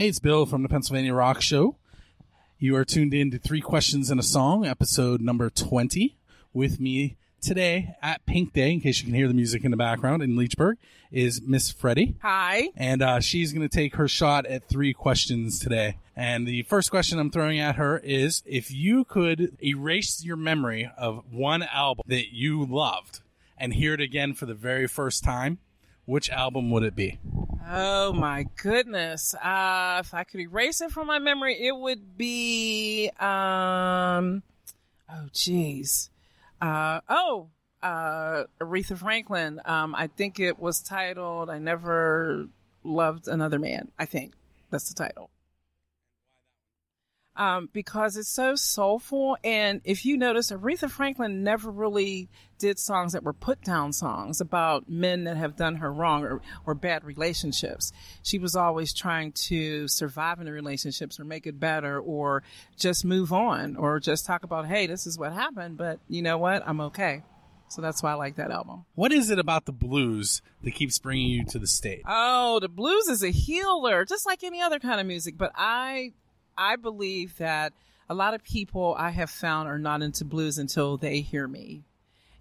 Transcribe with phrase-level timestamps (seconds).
[0.00, 1.76] Hey, it's Bill from the Pennsylvania Rock Show.
[2.58, 6.16] You are tuned in to Three Questions and a Song, episode number 20.
[6.54, 9.76] With me today at Pink Day, in case you can hear the music in the
[9.76, 10.76] background in Leechburg,
[11.12, 12.14] is Miss Freddye.
[12.22, 12.70] Hi.
[12.78, 15.98] And uh, she's going to take her shot at three questions today.
[16.16, 20.90] And the first question I'm throwing at her is if you could erase your memory
[20.96, 23.20] of one album that you loved
[23.58, 25.58] and hear it again for the very first time,
[26.06, 27.18] which album would it be?
[27.68, 29.34] Oh my goodness.
[29.34, 34.42] Uh, if I could erase it from my memory, it would be, um,
[35.08, 36.10] oh geez.
[36.60, 37.48] Uh, oh,
[37.82, 39.60] uh, Aretha Franklin.
[39.64, 42.48] Um, I think it was titled "I Never
[42.84, 44.34] Loved Another Man." I think
[44.70, 45.30] that's the title.
[47.40, 53.14] Um, because it's so soulful, and if you notice, Aretha Franklin never really did songs
[53.14, 57.02] that were put down songs about men that have done her wrong or, or bad
[57.02, 57.92] relationships.
[58.22, 62.42] She was always trying to survive in the relationships or make it better or
[62.76, 66.36] just move on or just talk about, hey, this is what happened, but you know
[66.36, 66.62] what?
[66.66, 67.22] I'm okay.
[67.70, 68.84] So that's why I like that album.
[68.96, 72.02] What is it about the blues that keeps bringing you to the stage?
[72.06, 75.38] Oh, the blues is a healer, just like any other kind of music.
[75.38, 76.12] But I,
[76.56, 77.72] I believe that
[78.08, 81.84] a lot of people I have found are not into blues until they hear me.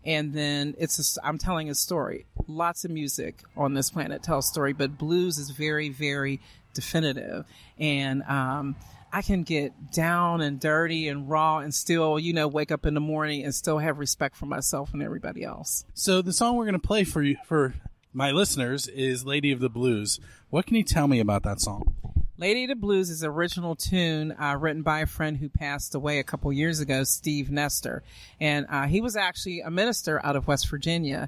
[0.05, 2.25] And then it's a, I'm telling a story.
[2.47, 6.39] Lots of music on this planet tells story, but blues is very, very
[6.73, 7.45] definitive.
[7.77, 8.75] And, um,
[9.11, 12.93] I can get down and dirty and raw and still, you know, wake up in
[12.93, 15.83] the morning and still have respect for myself and everybody else.
[15.93, 17.73] So the song we're going to play for you for
[18.13, 20.19] my listeners is Lady of the Blues.
[20.49, 21.95] What can you tell me about that song?
[22.40, 25.94] Lady of the Blues is an original tune uh, written by a friend who passed
[25.94, 28.02] away a couple years ago, Steve Nestor.
[28.40, 31.28] And uh, he was actually a minister out of West Virginia.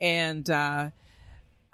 [0.00, 0.92] And uh,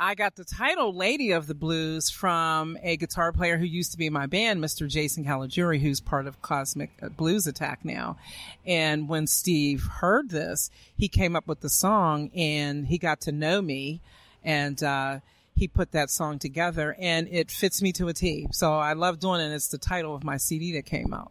[0.00, 3.98] I got the title Lady of the Blues from a guitar player who used to
[3.98, 4.88] be in my band, Mr.
[4.88, 8.16] Jason Caligiuri, who's part of Cosmic uh, Blues Attack now.
[8.66, 13.30] And when Steve heard this, he came up with the song and he got to
[13.30, 14.00] know me
[14.42, 15.20] and, uh,
[15.54, 18.48] he put that song together and it fits me to a T.
[18.52, 19.52] So I love doing it.
[19.54, 21.30] It's the title of my CD that came out.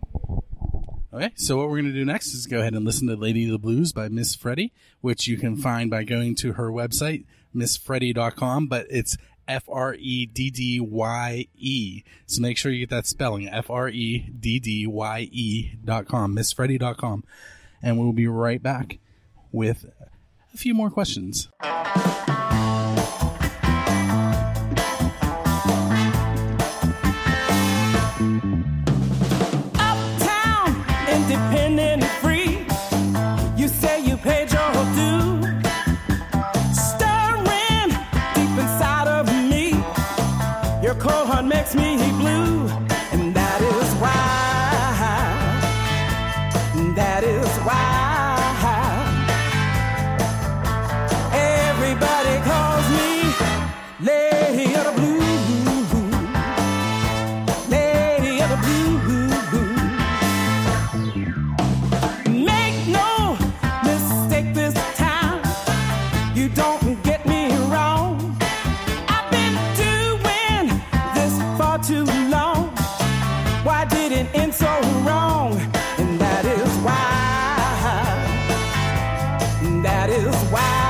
[1.14, 3.44] Okay, so what we're going to do next is go ahead and listen to Lady
[3.46, 4.72] of the Blues by Miss Freddye,
[5.02, 10.26] which you can find by going to her website, missfreddye.com, but it's F R E
[10.26, 12.04] D D Y E.
[12.28, 16.08] So make sure you get that spelling, F R E D D Y E dot
[16.08, 17.26] com, missfreddye.com.
[17.84, 19.00] And we'll be right back
[19.52, 19.86] with
[20.54, 21.50] a few more questions.
[47.64, 48.01] Why.
[80.12, 80.81] Is why.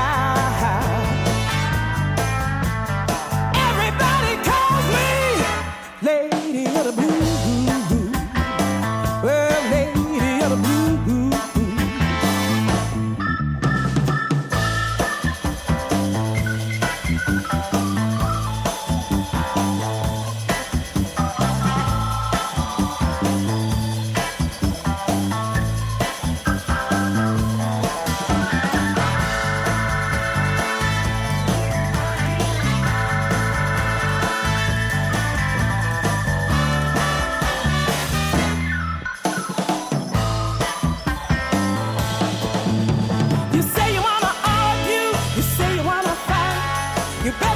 [47.24, 47.51] You better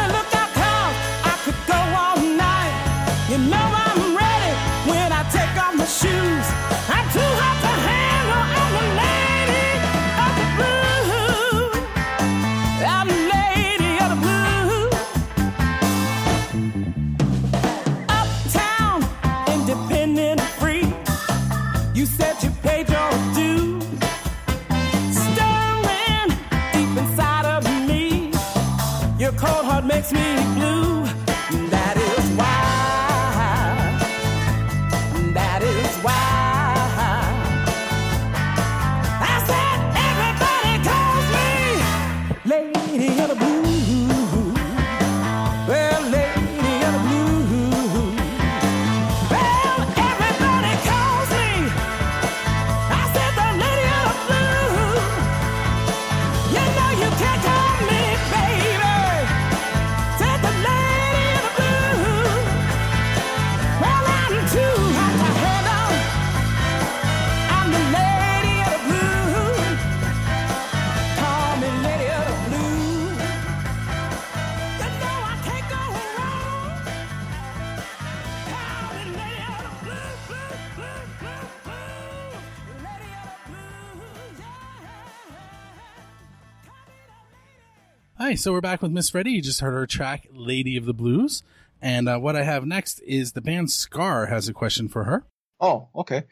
[88.19, 89.33] Hi, so we're back with Miss Freddye.
[89.33, 91.43] You just heard her track "Lady of the Blues,"
[91.83, 95.25] and uh, what I have next is the band Scar has a question for her.
[95.61, 96.25] Oh, okay.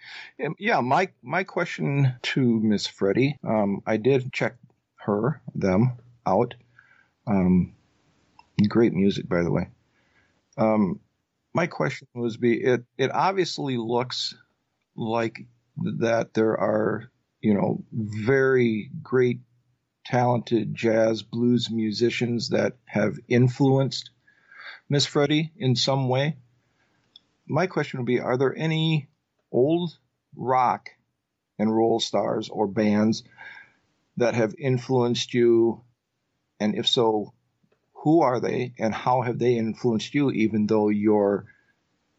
[0.43, 3.37] Um, Yeah, my my question to Miss Freddye.
[3.47, 4.57] Um, I did check
[5.01, 6.55] her them out.
[7.27, 7.75] Um,
[8.67, 9.69] great music, by the way.
[10.57, 11.01] Um,
[11.53, 14.35] my question was be it it obviously looks
[14.97, 15.47] like
[15.77, 17.11] that there are
[17.43, 19.41] you know very great
[20.05, 24.11] talented jazz blues musicians that have influenced
[24.89, 26.37] Miss Freddye in some way.
[27.47, 29.09] My question would be are there any
[29.51, 29.97] old
[30.37, 30.91] rock
[31.59, 33.23] and roll stars or bands
[34.17, 35.83] that have influenced you
[36.61, 37.33] and if so
[37.93, 41.47] who are they and how have they influenced you even though you're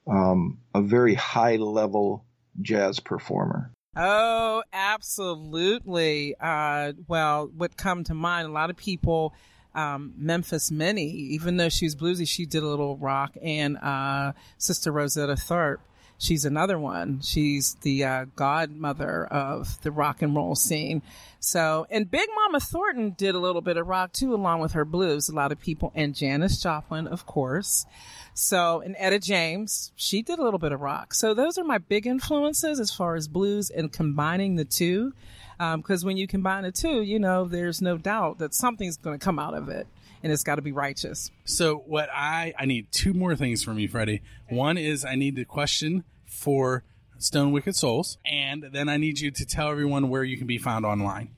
[0.08, 2.26] um, a very high level
[2.62, 6.36] jazz performer Oh, absolutely.
[6.40, 9.34] Uh, well, what come to mind, a lot of people,
[9.74, 14.92] um, Memphis Minnie, even though she's bluesy, she did a little rock, and uh, Sister
[14.92, 15.80] Rosetta Tharpe.
[16.18, 17.22] She's another one.
[17.22, 21.02] She's the uh, godmother of the rock and roll scene.
[21.40, 24.86] So, and Big Mama Thornton did a little bit of rock too, along with her
[24.86, 25.30] blues.
[25.30, 27.86] A lot of people, and Janis Joplin, of course.
[28.34, 31.14] So, and Etta James, she did a little bit of rock.
[31.14, 35.14] So, those are my big influences as far as blues and combining the two.
[35.58, 39.24] Because when you combine the two, you know, there's no doubt that something's going to
[39.24, 39.88] come out of it,
[40.24, 41.32] and it's got to be righteous.
[41.44, 44.22] So what I I need two more things from you, Freddye.
[44.50, 46.84] One is I need the question for
[47.18, 50.58] Stone Wicked Souls, and then I need you to tell everyone where you can be
[50.58, 51.30] found online.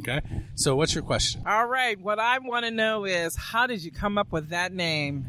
[0.00, 0.20] Okay.
[0.56, 1.42] So what's your question?
[1.46, 4.72] All right, what I want to know is how did you come up with that
[4.72, 5.26] name?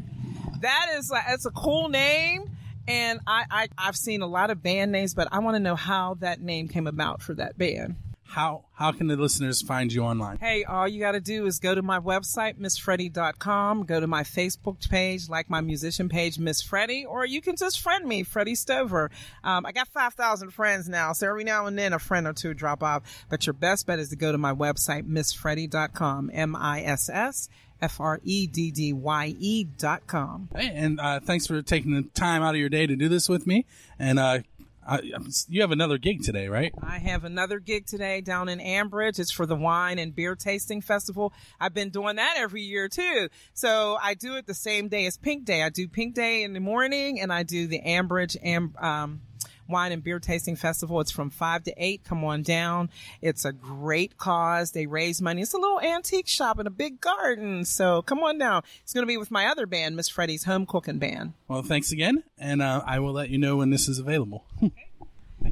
[0.60, 2.50] That is like it's a cool name.
[2.88, 5.74] And I, I, I've seen a lot of band names, but I want to know
[5.74, 7.96] how that name came about for that band.
[8.28, 10.36] How how can the listeners find you online?
[10.38, 14.22] Hey, all you got to do is go to my website, missfreddye.com, go to my
[14.22, 18.56] Facebook page, like my musician page, Miss Freddye, or you can just friend me, Freddye
[18.56, 19.10] Stover.
[19.42, 22.52] Um, I got 5,000 friends now, so every now and then a friend or two
[22.52, 23.02] drop off.
[23.30, 27.48] But your best bet is to go to my website, missfreddye.com, M-I-S-S.
[27.80, 30.48] F R E D D Y E dot com.
[30.56, 33.28] Hey, and uh, thanks for taking the time out of your day to do this
[33.28, 33.66] with me.
[33.98, 34.38] And uh,
[34.86, 35.00] I,
[35.48, 36.72] you have another gig today, right?
[36.82, 39.18] I have another gig today down in Ambridge.
[39.18, 41.32] It's for the Wine and Beer Tasting Festival.
[41.60, 43.28] I've been doing that every year too.
[43.52, 45.62] So I do it the same day as Pink Day.
[45.62, 49.20] I do Pink Day in the morning and I do the Ambridge Am- um,
[49.68, 51.00] Wine and Beer Tasting Festival.
[51.00, 52.04] It's from five to eight.
[52.04, 52.90] Come on down.
[53.20, 54.72] It's a great cause.
[54.72, 55.42] They raise money.
[55.42, 57.64] It's a little antique shop in a big garden.
[57.64, 58.62] So come on down.
[58.82, 61.34] It's going to be with my other band, Miss Freddye's Home Cooking Band.
[61.48, 64.44] Well, thanks again, and uh, I will let you know when this is available.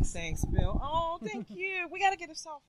[0.03, 0.81] Thanks, Bill.
[0.83, 1.89] Oh, thank you.
[1.91, 2.63] We got to get a selfie.